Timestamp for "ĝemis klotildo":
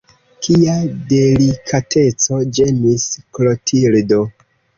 2.61-4.21